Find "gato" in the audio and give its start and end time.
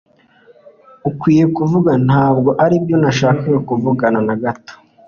4.43-4.73